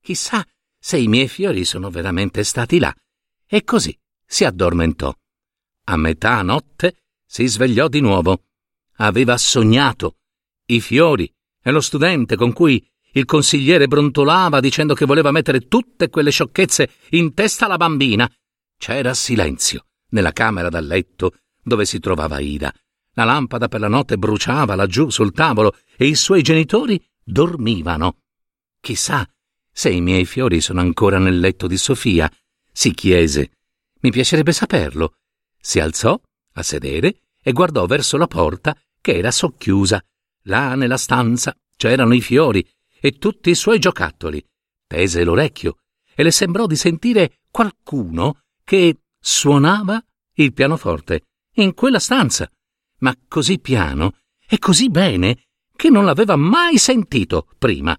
Chissà 0.00 0.42
se 0.78 0.96
i 0.96 1.08
miei 1.08 1.28
fiori 1.28 1.66
sono 1.66 1.90
veramente 1.90 2.42
stati 2.42 2.78
là. 2.78 2.94
E 3.46 3.64
così 3.64 3.94
si 4.24 4.46
addormentò. 4.46 5.14
A 5.88 5.96
metà 5.98 6.40
notte 6.40 7.02
si 7.26 7.46
svegliò 7.46 7.86
di 7.86 8.00
nuovo. 8.00 8.44
Aveva 9.00 9.38
sognato 9.38 10.16
i 10.66 10.80
fiori 10.80 11.32
e 11.62 11.70
lo 11.70 11.80
studente 11.80 12.36
con 12.36 12.52
cui 12.52 12.86
il 13.12 13.24
consigliere 13.24 13.88
brontolava 13.88 14.60
dicendo 14.60 14.94
che 14.94 15.06
voleva 15.06 15.30
mettere 15.30 15.68
tutte 15.68 16.10
quelle 16.10 16.30
sciocchezze 16.30 16.90
in 17.10 17.32
testa 17.34 17.64
alla 17.64 17.76
bambina. 17.76 18.30
C'era 18.76 19.14
silenzio 19.14 19.86
nella 20.10 20.32
camera 20.32 20.68
da 20.68 20.80
letto 20.80 21.34
dove 21.62 21.84
si 21.84 21.98
trovava 21.98 22.40
Ida 22.40 22.72
La 23.14 23.24
lampada 23.24 23.68
per 23.68 23.80
la 23.80 23.88
notte 23.88 24.18
bruciava 24.18 24.74
laggiù 24.74 25.08
sul 25.08 25.32
tavolo 25.32 25.76
e 25.96 26.06
i 26.06 26.14
suoi 26.14 26.42
genitori 26.42 27.02
dormivano. 27.22 28.18
Chissà 28.80 29.26
se 29.72 29.90
i 29.90 30.00
miei 30.00 30.26
fiori 30.26 30.60
sono 30.60 30.80
ancora 30.80 31.18
nel 31.18 31.38
letto 31.38 31.66
di 31.66 31.76
Sofia, 31.76 32.30
si 32.70 32.92
chiese. 32.92 33.52
Mi 34.00 34.10
piacerebbe 34.10 34.52
saperlo. 34.52 35.14
Si 35.58 35.80
alzò 35.80 36.20
a 36.54 36.62
sedere 36.62 37.22
e 37.42 37.52
guardò 37.52 37.86
verso 37.86 38.16
la 38.18 38.26
porta 38.26 38.76
che 39.00 39.16
era 39.16 39.30
socchiusa. 39.30 40.02
Là 40.44 40.74
nella 40.74 40.96
stanza 40.96 41.54
c'erano 41.76 42.14
i 42.14 42.20
fiori 42.20 42.66
e 43.00 43.12
tutti 43.12 43.50
i 43.50 43.54
suoi 43.54 43.78
giocattoli. 43.78 44.44
Tese 44.86 45.24
l'orecchio 45.24 45.76
e 46.14 46.22
le 46.22 46.30
sembrò 46.30 46.66
di 46.66 46.76
sentire 46.76 47.40
qualcuno 47.50 48.40
che 48.64 48.98
suonava 49.18 50.02
il 50.34 50.52
pianoforte 50.52 51.22
in 51.54 51.74
quella 51.74 51.98
stanza, 51.98 52.50
ma 52.98 53.14
così 53.28 53.58
piano 53.58 54.14
e 54.46 54.58
così 54.58 54.88
bene 54.88 55.46
che 55.74 55.90
non 55.90 56.04
l'aveva 56.04 56.36
mai 56.36 56.78
sentito 56.78 57.48
prima. 57.58 57.98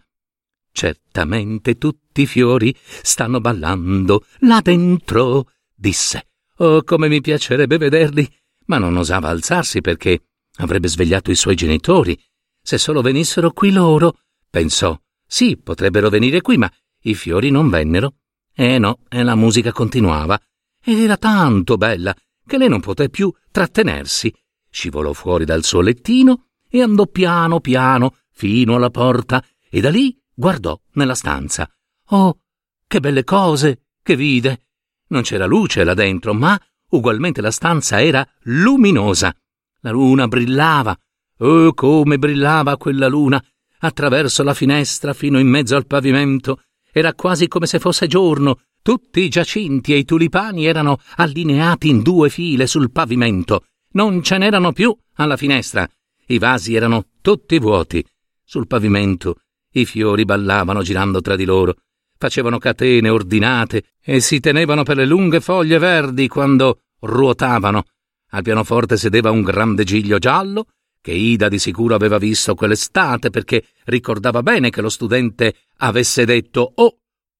Certamente 0.71 1.77
tutti 1.77 2.21
i 2.21 2.27
fiori 2.27 2.75
stanno 2.79 3.39
ballando 3.41 4.25
là 4.39 4.61
dentro, 4.61 5.49
disse. 5.73 6.27
Oh, 6.57 6.83
come 6.83 7.07
mi 7.07 7.21
piacerebbe 7.21 7.77
vederli! 7.77 8.29
Ma 8.65 8.77
non 8.77 8.95
osava 8.95 9.29
alzarsi 9.29 9.81
perché 9.81 10.21
avrebbe 10.61 10.87
svegliato 10.87 11.31
i 11.31 11.35
suoi 11.35 11.55
genitori. 11.55 12.19
Se 12.61 12.77
solo 12.77 13.01
venissero 13.01 13.51
qui 13.51 13.71
loro, 13.71 14.19
pensò. 14.49 14.97
Sì, 15.25 15.57
potrebbero 15.57 16.09
venire 16.09 16.41
qui, 16.41 16.57
ma 16.57 16.71
i 17.03 17.15
fiori 17.15 17.49
non 17.49 17.69
vennero. 17.69 18.15
Eh 18.53 18.77
no, 18.77 18.99
e 19.09 19.23
la 19.23 19.35
musica 19.35 19.71
continuava. 19.71 20.39
Ed 20.83 20.99
era 20.99 21.17
tanto 21.17 21.77
bella 21.77 22.15
che 22.45 22.57
lei 22.57 22.69
non 22.69 22.81
poté 22.81 23.09
più 23.09 23.33
trattenersi. 23.51 24.33
Scivolò 24.69 25.13
fuori 25.13 25.45
dal 25.45 25.63
suo 25.63 25.81
lettino 25.81 26.49
e 26.69 26.81
andò 26.81 27.05
piano 27.07 27.59
piano 27.59 28.15
fino 28.31 28.75
alla 28.75 28.89
porta 28.89 29.43
e 29.69 29.81
da 29.81 29.89
lì 29.89 30.17
guardò 30.33 30.79
nella 30.93 31.15
stanza. 31.15 31.69
Oh, 32.09 32.39
che 32.87 32.99
belle 32.99 33.23
cose 33.23 33.87
che 34.01 34.15
vide! 34.15 34.67
Non 35.07 35.21
c'era 35.23 35.45
luce 35.45 35.83
là 35.83 35.93
dentro, 35.93 36.33
ma 36.33 36.59
ugualmente 36.89 37.41
la 37.41 37.51
stanza 37.51 38.01
era 38.01 38.27
luminosa. 38.43 39.35
La 39.81 39.91
luna 39.91 40.27
brillava. 40.27 40.97
Oh, 41.39 41.73
come 41.73 42.17
brillava 42.17 42.77
quella 42.77 43.07
luna! 43.07 43.43
Attraverso 43.79 44.43
la 44.43 44.53
finestra 44.53 45.13
fino 45.13 45.39
in 45.39 45.47
mezzo 45.47 45.75
al 45.75 45.87
pavimento. 45.87 46.61
Era 46.91 47.13
quasi 47.13 47.47
come 47.47 47.65
se 47.65 47.79
fosse 47.79 48.07
giorno. 48.07 48.59
Tutti 48.81 49.21
i 49.21 49.29
giacinti 49.29 49.93
e 49.93 49.97
i 49.97 50.05
tulipani 50.05 50.65
erano 50.65 50.97
allineati 51.15 51.89
in 51.89 52.01
due 52.01 52.29
file 52.29 52.67
sul 52.67 52.91
pavimento. 52.91 53.65
Non 53.93 54.23
ce 54.23 54.37
n'erano 54.37 54.71
più 54.71 54.95
alla 55.15 55.37
finestra. 55.37 55.87
I 56.27 56.37
vasi 56.37 56.75
erano 56.75 57.07
tutti 57.21 57.59
vuoti. 57.59 58.03
Sul 58.43 58.67
pavimento 58.67 59.35
i 59.73 59.85
fiori 59.85 60.25
ballavano 60.25 60.81
girando 60.81 61.21
tra 61.21 61.35
di 61.35 61.45
loro, 61.45 61.75
facevano 62.17 62.57
catene 62.57 63.09
ordinate 63.09 63.93
e 64.01 64.19
si 64.19 64.39
tenevano 64.39 64.83
per 64.83 64.97
le 64.97 65.05
lunghe 65.05 65.39
foglie 65.39 65.77
verdi 65.77 66.27
quando 66.27 66.81
ruotavano. 66.99 67.85
Al 68.33 68.43
pianoforte 68.43 68.97
sedeva 68.97 69.29
un 69.31 69.41
grande 69.41 69.83
giglio 69.83 70.17
giallo, 70.17 70.67
che 71.01 71.11
Ida 71.11 71.49
di 71.49 71.59
sicuro 71.59 71.95
aveva 71.95 72.17
visto 72.17 72.55
quell'estate 72.55 73.29
perché 73.29 73.65
ricordava 73.85 74.43
bene 74.43 74.69
che 74.69 74.81
lo 74.81 74.89
studente 74.89 75.55
avesse 75.77 76.25
detto 76.25 76.71
Oh, 76.75 76.99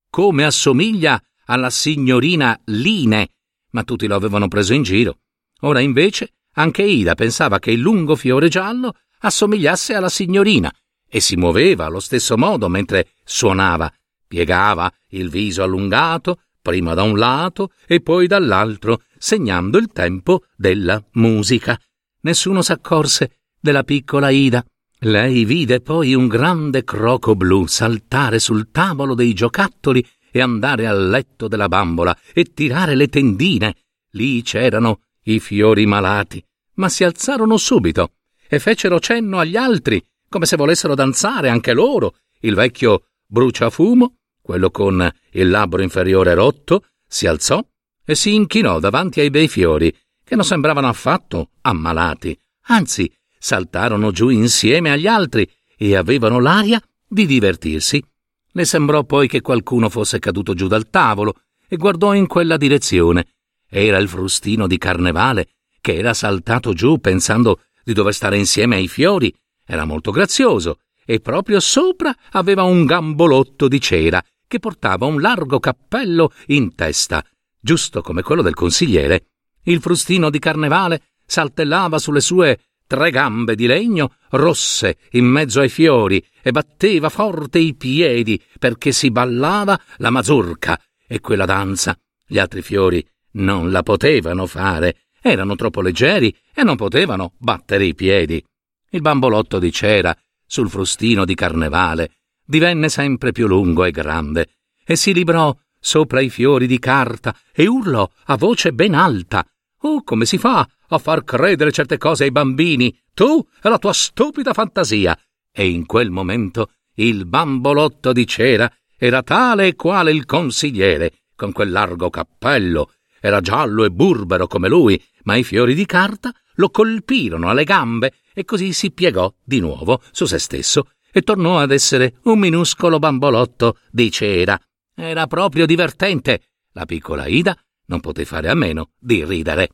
come 0.10 0.44
assomiglia 0.44 1.22
alla 1.46 1.70
signorina 1.70 2.60
Line, 2.66 3.30
ma 3.72 3.84
tutti 3.84 4.08
lo 4.08 4.16
avevano 4.16 4.48
preso 4.48 4.74
in 4.74 4.84
giro. 4.84 5.20
Ora 5.62 5.80
invece 5.80 6.34
anche 6.56 6.84
Ida 6.84 7.16
pensava 7.16 7.60
che 7.60 7.72
il 7.72 7.80
lungo 7.80 8.16
fiore 8.16 8.50
giallo 8.50 8.96
assomigliasse 9.20 9.94
alla 9.94 10.10
signorina 10.10 10.74
e 11.08 11.20
si 11.20 11.36
muoveva 11.36 11.86
allo 11.86 12.00
stesso 12.00 12.38
modo 12.38 12.68
mentre 12.68 13.12
suonava, 13.24 13.94
piegava 14.28 14.92
il 15.10 15.30
viso 15.30 15.64
allungato, 15.64 16.42
prima 16.62 16.94
da 16.94 17.03
un 17.03 17.18
lato 17.18 17.72
e 17.88 18.01
poi 18.01 18.27
dall'altro, 18.27 19.03
segnando 19.18 19.77
il 19.77 19.88
tempo 19.88 20.44
della 20.56 21.03
musica. 21.13 21.80
Nessuno 22.22 22.62
s'accorse 22.62 23.39
della 23.60 23.84
piccola 23.84 24.30
Ida. 24.30 24.63
Lei 25.03 25.46
vide 25.46 25.82
poi 25.82 26.13
un 26.13 26.27
grande 26.27 26.84
croco 26.84 27.36
blu 27.36 27.65
saltare 27.65 28.38
sul 28.38 28.70
tavolo 28.70 29.15
dei 29.15 29.34
giocattoli 29.34 30.06
e 30.32 30.41
andare 30.41 30.88
al 30.88 31.10
letto 31.10 31.48
della 31.48 31.68
bambola 31.68 32.15
e 32.34 32.53
tirare 32.53 32.96
le 32.96 33.08
tendine. 33.08 33.75
Lì 34.12 34.41
c'erano 34.44 35.01
i 35.24 35.39
fiori 35.39 35.86
malati, 35.86 36.44
ma 36.75 36.88
si 36.89 37.03
alzarono 37.03 37.58
subito 37.58 38.13
e 38.48 38.60
fecero 38.60 39.00
cenno 39.00 39.39
agli 39.39 39.56
altri 39.56 40.03
come 40.32 40.46
se 40.46 40.56
volessero 40.56 40.96
danzare 40.96 41.50
anche 41.50 41.74
loro. 41.74 42.15
Il 42.39 42.56
vecchio 42.56 43.08
bruciafumo, 43.25 44.20
quello 44.51 44.70
con 44.70 45.10
il 45.31 45.50
labbro 45.50 45.81
inferiore 45.81 46.34
rotto, 46.34 46.88
si 47.08 47.25
alzò 47.25 47.65
e 48.03 48.15
si 48.15 48.36
inchinò 48.36 48.79
davanti 48.79 49.22
ai 49.22 49.29
bei 49.29 49.48
fiori, 49.48 49.96
che 50.25 50.36
non 50.36 50.43
sembravano 50.43 50.89
affatto 50.89 51.51
ammalati, 51.62 52.38
anzi 52.63 53.10
saltarono 53.39 54.12
giù 54.12 54.27
insieme 54.27 54.91
agli 54.91 55.08
altri 55.08 55.50
e 55.77 55.96
avevano 55.96 56.41
l'aria 56.41 56.81
di 57.08 57.25
divertirsi. 57.25 58.03
Le 58.51 58.65
sembrò 58.65 59.05
poi 59.05 59.29
che 59.29 59.39
qualcuno 59.39 59.88
fosse 59.88 60.20
caduto 60.20 60.53
giù 60.53 60.67
dal 60.67 60.89
tavolo 60.89 61.36
e 61.65 61.77
guardò 61.77 62.13
in 62.13 62.27
quella 62.27 62.58
direzione. 62.58 63.27
Era 63.70 64.00
il 64.00 64.10
frustino 64.10 64.67
di 64.67 64.77
carnevale 64.77 65.48
che 65.79 65.96
era 65.96 66.13
saltato 66.13 66.74
giù 66.74 67.00
pensando 67.00 67.62
di 67.86 67.93
dover 67.93 68.13
stare 68.13 68.38
insieme 68.38 68.75
ai 68.75 68.89
fiori 68.89 69.34
era 69.65 69.86
molto 69.86 70.12
grazioso 70.12 70.79
e 71.05 71.22
proprio 71.22 71.62
sopra 71.62 72.13
aveva 72.31 72.63
un 72.63 72.86
gambolotto 72.86 73.70
di 73.70 73.79
cera 73.79 74.22
che 74.51 74.60
portava 74.60 75.05
un 75.05 75.22
largo 75.22 75.62
cappello 75.62 76.34
in 76.48 76.75
testa, 76.75 77.24
giusto 77.58 78.01
come 78.01 78.22
quello 78.22 78.41
del 78.41 78.53
consigliere. 78.53 79.27
Il 79.63 79.79
frustino 79.79 80.29
di 80.29 80.39
carnevale 80.39 81.03
saltellava 81.25 81.98
sulle 81.98 82.20
sue 82.20 82.60
tre 82.86 83.12
gambe 83.12 83.55
di 83.55 83.65
legno 83.65 84.15
rosse 84.31 84.98
in 85.12 85.24
mezzo 85.24 85.62
ai 85.62 85.70
fiori 85.70 86.22
e 86.41 86.51
batteva 86.51 87.08
forte 87.08 87.60
i 87.60 87.75
piedi 87.75 88.43
perché 88.60 88.91
si 88.91 89.10
ballava 89.10 89.79
la 90.00 90.10
mazurka 90.10 90.77
e 91.08 91.22
quella 91.22 91.46
danza. 91.46 91.98
Gli 92.27 92.38
altri 92.38 92.62
fiori 92.62 93.08
non 93.36 93.72
la 93.72 93.84
potevano 93.84 94.48
fare, 94.48 95.03
erano 95.22 95.55
troppo 95.55 95.79
leggeri 95.79 96.36
e 96.53 96.63
non 96.63 96.75
potevano 96.75 97.36
battere 97.38 97.86
i 97.86 97.96
piedi. 97.96 98.43
Il 98.89 99.00
bambolotto 99.00 99.60
di 99.60 99.72
cera 99.72 100.13
sul 100.46 100.70
frustino 100.70 101.24
di 101.24 101.36
carnevale 101.36 102.15
divenne 102.51 102.89
sempre 102.89 103.31
più 103.31 103.48
lungo 103.48 103.86
e 103.86 103.91
grande 103.91 104.50
e 104.84 104.98
si 104.98 105.13
librò 105.13 105.55
sopra 105.79 106.20
i 106.20 106.29
fiori 106.29 106.67
di 106.67 106.79
carta 106.79 107.34
e 107.53 107.65
urlò 107.65 108.08
a 108.25 108.36
voce 108.36 108.74
ben 108.74 108.93
alta. 108.93 109.46
Oh, 109.84 110.03
come 110.03 110.25
si 110.25 110.38
fa 110.38 110.67
a 110.89 110.98
far 110.98 111.24
credere 111.24 111.72
certe 111.72 111.98
cose 111.98 112.25
ai 112.25 112.31
bambini? 112.31 112.93
Tu 113.13 113.41
e 113.63 113.70
la 113.70 113.77
tua 113.77 113.93
stupida 113.93 114.51
fantasia. 114.51 115.17
E 115.50 115.70
in 115.70 115.86
quel 115.86 116.12
momento 116.12 116.74
il 116.96 117.25
bambolotto 117.25 118.12
di 118.12 118.27
cera 118.27 118.70
era 118.98 119.24
tale 119.24 119.67
e 119.67 119.75
quale 119.75 120.12
il 120.12 120.25
consigliere, 120.25 121.22
con 121.36 121.53
quel 121.53 121.72
largo 121.72 122.10
cappello. 122.10 122.91
Era 123.22 123.39
giallo 123.39 123.86
e 123.86 123.91
burbero 123.91 124.48
come 124.48 124.67
lui, 124.67 125.01
ma 125.24 125.36
i 125.38 125.46
fiori 125.46 125.74
di 125.74 125.86
carta 125.86 126.34
lo 126.55 126.70
colpirono 126.70 127.50
alle 127.50 127.63
gambe 127.63 128.12
e 128.34 128.43
così 128.43 128.74
si 128.74 128.91
piegò 128.91 129.34
di 129.41 129.62
nuovo 129.62 130.01
su 130.12 130.25
se 130.25 130.38
stesso 130.38 130.89
e 131.12 131.22
tornò 131.22 131.60
ad 131.60 131.72
essere 131.72 132.15
un 132.24 132.39
minuscolo 132.39 133.00
bambolotto 133.00 133.77
di 133.89 134.10
cera. 134.12 134.60
Era 134.96 135.27
proprio 135.27 135.65
divertente. 135.65 136.41
La 136.74 136.86
piccola 136.86 137.27
Ida 137.27 137.58
non 137.88 138.00
poté 138.00 138.25
fare 138.25 138.50
a 138.50 138.56
meno 138.56 138.91
di 139.00 139.25
ridere. 139.25 139.70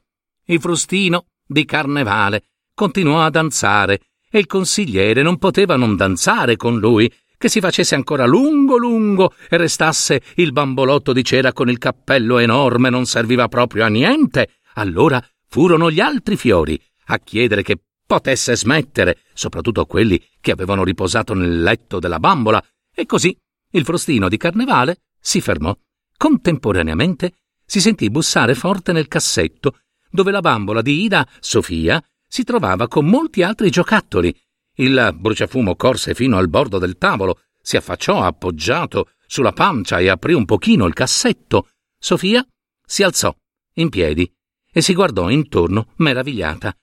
Il 0.46 0.60
frustino 0.60 1.28
di 1.46 1.66
carnevale 1.66 2.44
continuò 2.74 3.22
a 3.22 3.30
danzare 3.30 4.00
e 4.30 4.40
il 4.40 4.46
consigliere 4.48 5.22
non 5.22 5.38
poteva 5.38 5.76
non 5.76 5.96
danzare 5.96 6.56
con 6.56 6.80
lui, 6.80 7.12
che 7.38 7.50
si 7.50 7.60
facesse 7.60 7.94
ancora 7.94 8.26
lungo 8.26 8.78
lungo 8.78 9.34
e 9.48 9.58
restasse 9.58 10.22
il 10.36 10.52
bambolotto 10.52 11.14
di 11.14 11.24
cera 11.24 11.54
con 11.54 11.70
il 11.70 11.78
cappello 11.78 12.40
enorme 12.40 12.90
non 12.90 13.06
serviva 13.06 13.48
proprio 13.48 13.86
a 13.86 13.90
niente. 13.90 14.56
Allora 14.74 15.24
furono 15.48 15.92
gli 15.92 16.00
altri 16.00 16.36
fiori 16.36 16.82
a 17.06 17.20
chiedere 17.20 17.62
che 17.62 17.78
potesse 18.08 18.56
smettere, 18.56 19.20
soprattutto 19.34 19.86
quelli 19.86 20.20
che 20.40 20.52
avevano 20.52 20.84
riposato 20.84 21.34
nel 21.34 21.62
letto 21.62 22.00
della 22.00 22.20
bambola, 22.20 22.64
e 22.96 23.06
così 23.06 23.38
il 23.72 23.84
frustino 23.84 24.30
di 24.30 24.38
carnevale 24.38 25.02
si 25.20 25.42
fermò. 25.42 25.78
Contemporaneamente 26.18 27.34
si 27.66 27.82
sentì 27.82 28.10
bussare 28.10 28.56
forte 28.56 28.94
nel 28.94 29.10
cassetto, 29.10 29.80
dove 30.10 30.32
la 30.32 30.40
bambola 30.40 30.82
di 30.82 31.04
Ida, 31.04 31.28
Sofia, 31.40 32.02
si 32.26 32.44
trovava 32.44 32.88
con 32.88 33.06
molti 33.06 33.44
altri 33.44 33.70
giocattoli. 33.70 34.36
Il 34.76 35.16
bruciafumo 35.16 35.76
corse 35.76 36.16
fino 36.16 36.38
al 36.38 36.48
bordo 36.48 36.80
del 36.80 36.98
tavolo, 36.98 37.42
si 37.62 37.76
affacciò 37.76 38.24
appoggiato 38.24 39.12
sulla 39.28 39.52
pancia 39.52 40.00
e 40.00 40.08
aprì 40.08 40.34
un 40.34 40.46
pochino 40.46 40.86
il 40.86 40.94
cassetto. 40.94 41.68
Sofia 42.00 42.46
si 42.86 43.04
alzò 43.04 43.36
in 43.74 43.90
piedi 43.90 44.32
e 44.72 44.82
si 44.82 44.94
guardò 44.94 45.30
intorno 45.30 45.92
meravigliata. 45.98 46.74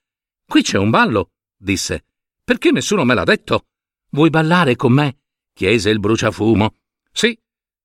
Qui 0.54 0.62
c'è 0.62 0.78
un 0.78 0.90
ballo, 0.90 1.32
disse. 1.56 2.04
Perché 2.44 2.70
nessuno 2.70 3.02
me 3.02 3.14
l'ha 3.14 3.24
detto? 3.24 3.66
Vuoi 4.10 4.30
ballare 4.30 4.76
con 4.76 4.92
me? 4.92 5.22
chiese 5.52 5.90
il 5.90 5.98
bruciafumo. 5.98 6.76
Sì, 7.10 7.36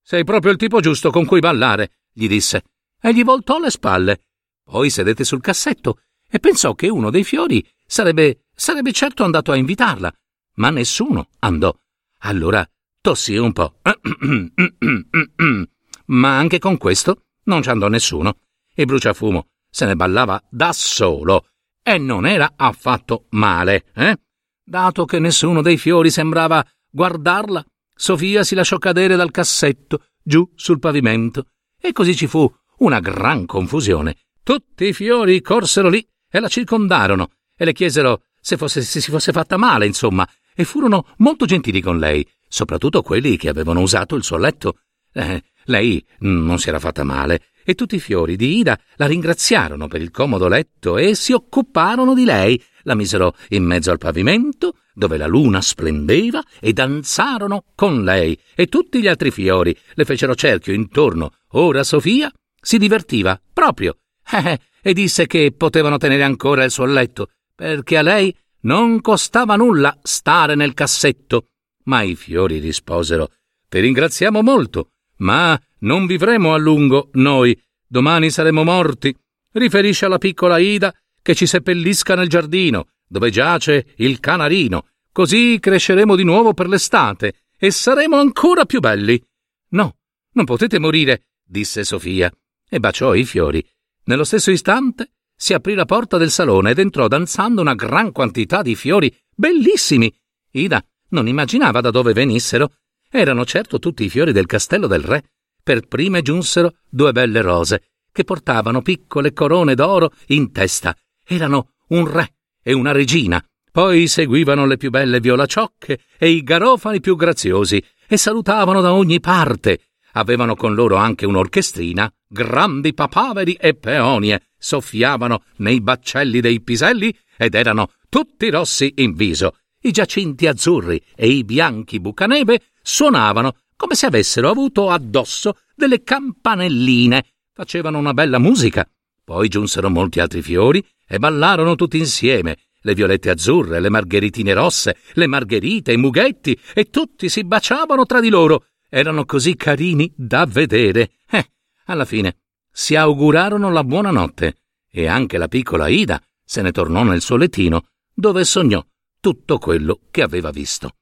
sei 0.03 0.23
proprio 0.23 0.51
il 0.51 0.59
tipo 0.59 0.79
giusto 0.79 1.09
con 1.09 1.25
cui 1.25 1.39
ballare, 1.39 2.01
gli 2.13 2.27
disse, 2.27 2.65
e 3.01 3.11
gli 3.11 3.23
voltò 3.23 3.57
le 3.57 3.71
spalle. 3.71 4.25
Poi 4.63 4.91
sedette 4.91 5.23
sul 5.23 5.41
cassetto 5.41 6.01
e 6.29 6.38
pensò 6.38 6.75
che 6.75 6.89
uno 6.89 7.09
dei 7.09 7.23
fiori 7.23 7.67
sarebbe, 7.88 8.43
sarebbe 8.53 8.91
certo 8.91 9.23
andato 9.23 9.51
a 9.51 9.55
invitarla, 9.55 10.13
ma 10.57 10.69
nessuno 10.69 11.29
andò. 11.39 11.75
Allora 12.19 12.63
tossì 13.01 13.35
un 13.35 13.51
po'. 13.51 13.79
ma 16.05 16.38
anche 16.38 16.59
con 16.59 16.77
questo 16.77 17.23
non 17.45 17.63
ci 17.63 17.69
andò 17.71 17.88
nessuno. 17.88 18.38
E 18.75 18.85
Bruciafumo 18.85 19.47
se 19.71 19.88
ne 19.88 19.95
ballava 19.95 20.39
da 20.51 20.71
solo 20.71 21.49
e 21.93 21.98
non 21.98 22.27
era 22.27 22.53
affatto 22.55 23.25
male, 23.29 23.86
eh? 23.96 24.15
Dato 24.63 25.05
che 25.05 25.17
nessuno 25.17 25.62
dei 25.62 25.77
fiori 25.77 26.12
sembrava 26.12 26.63
guardarla, 26.89 27.65
Sofia 27.96 28.43
si 28.43 28.53
lasciò 28.53 28.77
cadere 28.77 29.15
dal 29.15 29.31
cassetto 29.31 30.05
giù 30.22 30.48
sul 30.53 30.77
pavimento 30.77 31.48
e 31.81 31.91
così 31.91 32.15
ci 32.15 32.27
fu 32.27 32.48
una 32.77 33.00
gran 33.00 33.46
confusione. 33.46 34.17
Tutti 34.43 34.86
i 34.86 34.93
fiori 34.93 35.41
corsero 35.41 35.89
lì 35.89 36.08
e 36.29 36.39
la 36.39 36.48
circondarono 36.48 37.29
e 37.58 37.65
le 37.65 37.74
chiesero 37.74 38.24
se, 38.39 38.55
fosse, 38.55 38.81
se 38.81 39.01
si 39.01 39.10
fosse 39.10 39.31
fatta 39.31 39.58
male, 39.58 39.86
insomma, 39.86 40.27
e 40.53 40.63
furono 40.65 41.08
molto 41.17 41.46
gentili 41.46 41.81
con 41.81 41.98
lei, 41.98 42.25
soprattutto 42.48 43.01
quelli 43.01 43.36
che 43.36 43.50
avevano 43.50 43.81
usato 43.81 44.15
il 44.15 44.24
suo 44.24 44.38
letto. 44.38 44.77
Eh, 45.12 45.41
lei 45.65 46.05
non 46.19 46.60
si 46.60 46.69
era 46.69 46.79
fatta 46.79 47.03
male 47.03 47.48
e 47.69 47.75
tutti 47.75 47.97
i 47.97 47.99
fiori 47.99 48.35
di 48.35 48.57
Ida 48.57 48.79
la 48.95 49.05
ringraziarono 49.05 49.88
per 49.88 50.01
il 50.01 50.09
comodo 50.09 50.47
letto 50.47 50.97
e 50.97 51.13
si 51.13 51.33
occuparono 51.33 52.15
di 52.15 52.25
lei, 52.25 52.59
la 52.81 52.95
misero 52.95 53.35
in 53.49 53.63
mezzo 53.63 53.91
al 53.91 53.99
pavimento 53.99 54.73
dove 54.91 55.17
la 55.17 55.27
luna 55.27 55.61
splendeva 55.61 56.43
e 56.59 56.73
danzarono 56.73 57.65
con 57.75 58.03
lei 58.03 58.35
e 58.55 58.65
tutti 58.65 58.99
gli 58.99 59.07
altri 59.07 59.29
fiori 59.29 59.77
le 59.93 60.03
fecero 60.03 60.33
cerchio 60.33 60.73
intorno. 60.73 61.33
Ora 61.49 61.83
Sofia 61.83 62.31
si 62.59 62.79
divertiva 62.79 63.39
proprio 63.53 63.97
eh, 64.33 64.59
e 64.81 64.93
disse 64.93 65.27
che 65.27 65.53
potevano 65.55 65.97
tenere 65.97 66.23
ancora 66.23 66.63
il 66.63 66.71
suo 66.71 66.85
letto 66.85 67.29
perché 67.53 67.97
a 67.97 68.01
lei 68.01 68.35
non 68.61 68.99
costava 68.99 69.55
nulla 69.55 69.95
stare 70.01 70.55
nel 70.55 70.73
cassetto. 70.73 71.49
Ma 71.83 72.01
i 72.01 72.15
fiori 72.15 72.57
risposero 72.57 73.29
Ti 73.69 73.79
ringraziamo 73.79 74.41
molto, 74.41 74.89
ma 75.17 75.59
non 75.79 76.05
vivremo 76.05 76.53
a 76.53 76.57
lungo 76.57 77.09
noi. 77.13 77.59
Domani 77.88 78.29
saremo 78.29 78.63
morti. 78.63 79.15
Riferisce 79.51 80.05
alla 80.05 80.17
piccola 80.17 80.57
Ida 80.57 80.93
che 81.21 81.36
ci 81.36 81.45
seppellisca 81.45 82.15
nel 82.15 82.29
giardino 82.29 82.88
dove 83.09 83.31
giace 83.31 83.88
il 83.98 84.19
canarino, 84.19 84.86
così 85.12 85.57
cresceremo 85.59 86.15
di 86.15 86.24
nuovo 86.24 86.53
per 86.53 86.67
l'estate 86.67 87.48
e 87.57 87.71
saremo 87.71 88.17
ancora 88.17 88.65
più 88.65 88.79
belli. 88.79 89.21
No, 89.69 89.98
non 90.33 90.45
potete 90.45 90.79
morire, 90.79 91.25
disse 91.43 91.83
Sofia, 91.83 92.31
e 92.69 92.79
baciò 92.79 93.15
i 93.15 93.25
fiori. 93.25 93.65
Nello 94.05 94.24
stesso 94.24 94.51
istante 94.51 95.12
si 95.36 95.53
aprì 95.53 95.74
la 95.74 95.86
porta 95.86 96.17
del 96.17 96.29
salone 96.29 96.71
ed 96.71 96.79
entrò 96.79 97.07
danzando 97.07 97.62
una 97.62 97.74
gran 97.74 98.12
quantità 98.12 98.62
di 98.62 98.75
fiori 98.75 99.13
bellissimi. 99.36 100.13
Ida 100.51 100.83
non 101.09 101.27
immaginava 101.27 101.81
da 101.81 101.89
dove 101.89 102.13
venissero. 102.13 102.74
Erano 103.12 103.43
certo 103.43 103.79
tutti 103.79 104.03
i 104.03 104.09
fiori 104.09 104.31
del 104.31 104.45
castello 104.45 104.86
del 104.86 105.01
re. 105.01 105.24
Per 105.63 105.87
prime 105.87 106.21
giunsero 106.21 106.75
due 106.89 107.11
belle 107.11 107.41
rose, 107.41 107.83
che 108.11 108.23
portavano 108.23 108.81
piccole 108.81 109.33
corone 109.33 109.75
d'oro 109.75 110.11
in 110.27 110.51
testa. 110.51 110.95
Erano 111.25 111.73
un 111.89 112.09
re 112.09 112.33
e 112.61 112.73
una 112.73 112.91
regina. 112.91 113.43
Poi 113.71 114.07
seguivano 114.07 114.65
le 114.65 114.77
più 114.77 114.89
belle 114.89 115.19
violaciocche 115.19 115.99
e 116.17 116.29
i 116.29 116.43
garofani 116.43 116.99
più 116.99 117.15
graziosi 117.15 117.81
e 118.07 118.17
salutavano 118.17 118.81
da 118.81 118.93
ogni 118.93 119.19
parte. 119.19 119.89
Avevano 120.13 120.55
con 120.55 120.74
loro 120.74 120.95
anche 120.95 121.27
un'orchestrina, 121.27 122.11
grandi 122.27 122.93
papaveri 122.93 123.53
e 123.53 123.75
peonie, 123.75 124.50
soffiavano 124.57 125.43
nei 125.57 125.81
baccelli 125.81 126.41
dei 126.41 126.61
piselli 126.61 127.15
ed 127.37 127.53
erano 127.53 127.91
tutti 128.09 128.50
rossi 128.50 128.91
in 128.98 129.13
viso. 129.13 129.57
I 129.81 129.91
giacinti 129.91 130.48
azzurri 130.48 131.01
e 131.15 131.27
i 131.27 131.43
bianchi 131.43 132.00
bucaneve 132.00 132.61
suonavano 132.81 133.55
come 133.79 133.96
se 133.96 134.07
avessero 134.07 134.50
avuto 134.50 134.89
addosso 134.89 135.59
delle 135.74 136.03
campanelline. 136.03 137.25
Facevano 137.53 137.98
una 137.98 138.13
bella 138.13 138.37
musica. 138.37 138.85
Poi 139.24 139.48
giunsero 139.48 139.89
molti 139.89 140.20
altri 140.20 140.42
fiori 140.42 140.85
e 141.07 141.18
ballarono 141.18 141.75
tutti 141.75 141.98
insieme, 141.98 142.57
le 142.81 142.94
violette 142.94 143.29
azzurre, 143.29 143.79
le 143.79 143.87
margheritine 143.89 144.51
rosse, 144.51 144.98
le 145.13 145.27
margherite, 145.27 145.94
i 145.94 145.98
mughetti, 145.98 146.59
e 146.74 146.89
tutti 146.89 147.29
si 147.29 147.46
baciavano 147.46 148.05
tra 148.05 148.20
di 148.20 148.27
loro. 148.27 148.65
Erano 148.89 149.24
così 149.24 149.55
carini 149.55 150.11
da 150.13 150.46
vedere. 150.46 151.11
Eh, 151.29 151.50
alla 151.85 152.03
fine 152.03 152.35
si 152.70 152.98
augurarono 152.98 153.72
la 153.72 153.85
buonanotte 153.85 154.57
e 154.92 155.07
anche 155.07 155.37
la 155.37 155.48
piccola 155.48 155.87
Ida 155.87 156.22
se 156.44 156.61
ne 156.61 156.74
tornò 156.74 157.03
nel 157.03 157.22
suo 157.22 157.37
lettino, 157.37 157.85
dove 158.13 158.44
sognò 158.44 158.85
tutto 159.22 159.57
quello 159.57 160.01
che 160.11 160.22
aveva 160.22 160.50
visto. 160.50 160.96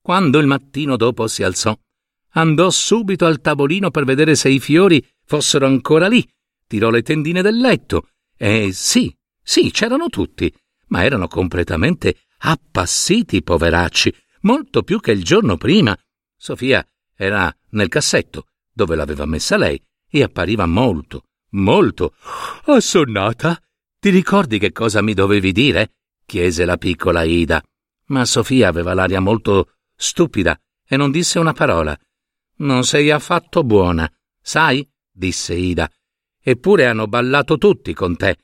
Quando 0.00 0.38
il 0.38 0.46
mattino 0.46 0.96
dopo 0.96 1.26
si 1.26 1.42
alzò, 1.42 1.76
andò 2.34 2.70
subito 2.70 3.26
al 3.26 3.40
tavolino 3.40 3.90
per 3.90 4.04
vedere 4.04 4.36
se 4.36 4.48
i 4.48 4.60
fiori 4.60 5.04
fossero 5.24 5.66
ancora 5.66 6.06
lì, 6.06 6.26
tirò 6.66 6.90
le 6.90 7.02
tendine 7.02 7.42
del 7.42 7.58
letto 7.58 8.08
e 8.36 8.70
sì, 8.72 9.14
sì, 9.42 9.70
c'erano 9.70 10.08
tutti, 10.08 10.52
ma 10.88 11.04
erano 11.04 11.28
completamente 11.28 12.16
appassiti, 12.38 13.42
poveracci, 13.42 14.14
molto 14.42 14.82
più 14.82 15.00
che 15.00 15.12
il 15.12 15.24
giorno 15.24 15.56
prima. 15.56 15.96
Sofia 16.36 16.86
era 17.16 17.54
nel 17.70 17.88
cassetto, 17.88 18.48
dove 18.72 18.96
l'aveva 18.96 19.24
messa 19.24 19.56
lei, 19.56 19.80
e 20.10 20.22
appariva 20.22 20.66
molto, 20.66 21.24
molto 21.50 22.14
assonnata. 22.64 23.58
Ti 23.98 24.10
ricordi 24.10 24.58
che 24.58 24.72
cosa 24.72 25.00
mi 25.00 25.14
dovevi 25.14 25.52
dire? 25.52 25.92
chiese 26.26 26.64
la 26.64 26.76
piccola 26.76 27.22
Ida. 27.22 27.62
Ma 28.06 28.24
Sofia 28.24 28.68
aveva 28.68 28.94
l'aria 28.94 29.20
molto 29.20 29.76
stupida 29.96 30.58
e 30.86 30.96
non 30.96 31.10
disse 31.10 31.38
una 31.38 31.52
parola. 31.52 31.98
Non 32.56 32.84
sei 32.84 33.10
affatto 33.10 33.64
buona, 33.64 34.10
sai? 34.40 34.88
disse 35.10 35.54
Ida. 35.54 35.90
Eppure 36.40 36.86
hanno 36.86 37.06
ballato 37.06 37.58
tutti 37.58 37.92
con 37.94 38.16
te. 38.16 38.38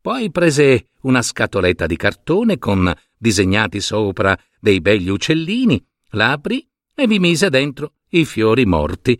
Poi 0.00 0.30
prese 0.30 0.90
una 1.02 1.22
scatoletta 1.22 1.86
di 1.86 1.96
cartone 1.96 2.58
con 2.58 2.92
disegnati 3.16 3.80
sopra 3.80 4.38
dei 4.60 4.80
begli 4.80 5.08
uccellini, 5.08 5.82
la 6.10 6.32
aprì 6.32 6.68
e 6.94 7.06
vi 7.06 7.18
mise 7.18 7.48
dentro 7.48 7.94
i 8.10 8.24
fiori 8.24 8.66
morti. 8.66 9.18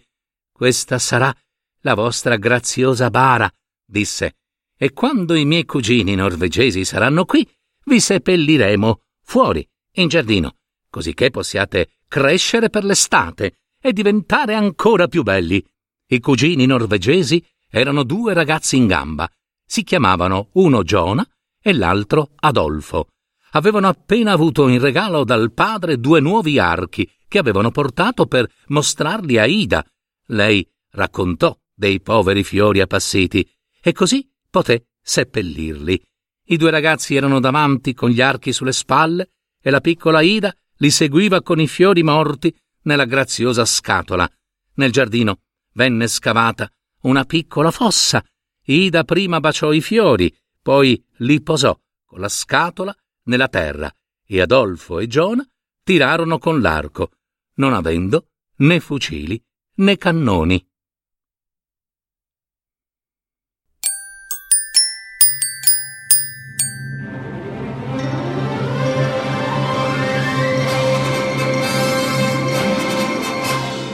Questa 0.53 0.99
sarà 0.99 1.35
la 1.81 1.95
vostra 1.95 2.37
graziosa 2.37 3.11
bara, 3.11 3.51
disse, 3.85 4.37
e 4.77 4.93
quando 4.93 5.35
i 5.35 5.45
miei 5.45 5.65
cugini 5.65 6.15
norvegesi 6.15 6.85
saranno 6.85 7.25
qui, 7.25 7.49
vi 7.85 8.01
seppelliremo 8.01 9.03
fuori, 9.23 9.67
in 9.93 10.09
giardino, 10.09 10.57
così 10.91 11.15
che 11.15 11.31
possiate 11.31 11.93
crescere 12.09 12.69
per 12.69 12.85
l'estate 12.85 13.64
e 13.87 13.93
diventare 13.93 14.55
ancora 14.55 15.09
più 15.09 15.23
belli. 15.23 15.63
I 16.07 16.19
cugini 16.19 16.65
norvegesi 16.65 17.45
erano 17.69 18.03
due 18.03 18.33
ragazzi 18.33 18.79
in 18.79 18.87
gamba, 18.87 19.31
si 19.63 19.83
chiamavano 19.85 20.49
uno 20.53 20.83
Giona 20.85 21.23
e 21.61 21.75
l'altro 21.75 22.31
Adolfo. 22.37 23.09
Avevano 23.51 23.87
appena 23.89 24.33
avuto 24.33 24.69
in 24.69 24.81
regalo 24.81 25.23
dal 25.23 25.53
padre 25.53 26.01
due 26.01 26.21
nuovi 26.21 26.59
archi 26.59 27.07
che 27.29 27.37
avevano 27.37 27.71
portato 27.71 28.25
per 28.25 28.51
mostrarli 28.69 29.37
a 29.37 29.45
Ida. 29.45 29.85
Lei 30.29 30.67
raccontò 30.93 31.55
dei 31.75 32.01
poveri 32.01 32.43
fiori 32.43 32.81
appassiti 32.81 33.47
e 33.83 33.93
così 33.93 34.27
poté 34.49 34.93
seppellirli. 35.03 36.03
I 36.47 36.57
due 36.57 36.71
ragazzi 36.71 37.17
erano 37.17 37.39
davanti 37.39 37.93
con 37.93 38.09
gli 38.09 38.23
archi 38.23 38.51
sulle 38.55 38.73
spalle 38.73 39.33
e 39.61 39.69
la 39.69 39.83
piccola 39.83 40.23
Ida 40.23 40.57
li 40.79 40.91
seguiva 40.91 41.43
con 41.43 41.61
i 41.61 41.69
fiori 41.69 42.03
morti 42.03 42.55
nella 42.85 43.05
graziosa 43.05 43.65
scatola. 43.65 44.29
Nel 44.77 44.93
giardino 44.93 45.41
venne 45.75 46.09
scavata 46.09 46.71
una 47.03 47.25
piccola 47.25 47.71
fossa 47.71 48.25
Ida 48.67 49.05
prima 49.05 49.41
baciò 49.41 49.73
i 49.73 49.83
fiori, 49.83 50.35
poi 50.63 51.03
li 51.19 51.43
posò 51.43 51.79
con 52.07 52.21
la 52.21 52.29
scatola 52.29 52.97
nella 53.25 53.49
terra 53.49 53.95
e 54.27 54.41
Adolfo 54.41 55.01
e 55.01 55.07
Giona 55.07 55.47
tirarono 55.83 56.39
con 56.39 56.63
l'arco, 56.63 57.11
non 57.57 57.75
avendo 57.75 58.29
né 58.57 58.81
fucili 58.81 59.43
né 59.77 59.99
cannoni. 59.99 60.67